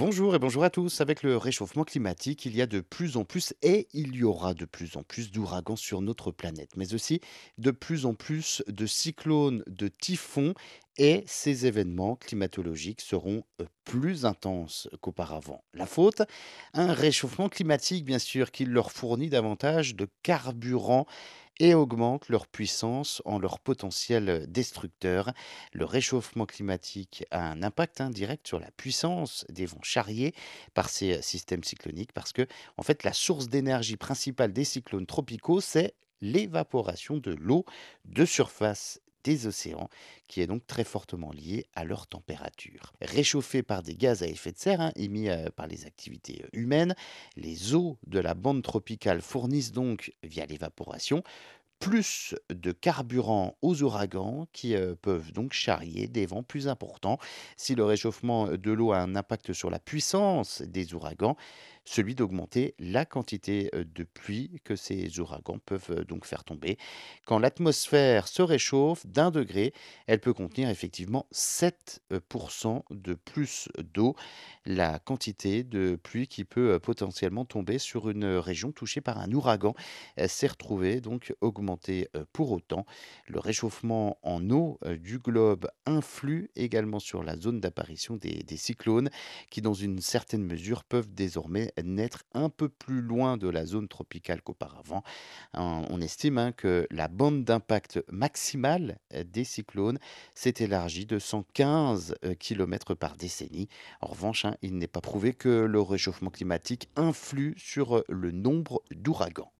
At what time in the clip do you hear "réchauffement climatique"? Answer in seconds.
1.36-2.46, 16.94-18.06, 25.84-27.24, 105.80-106.88